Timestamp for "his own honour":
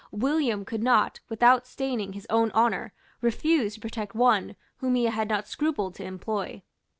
2.13-2.91